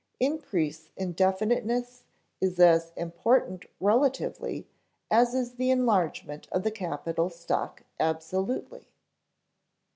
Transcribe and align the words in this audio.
Increase 0.19 0.89
in 0.97 1.11
definiteness 1.11 2.05
is 2.41 2.59
as 2.59 2.91
important 2.95 3.65
relatively 3.79 4.67
as 5.11 5.35
is 5.35 5.57
the 5.57 5.69
enlargement 5.69 6.47
of 6.51 6.63
the 6.63 6.71
capital 6.71 7.29
stock 7.29 7.83
absolutely. 7.99 8.87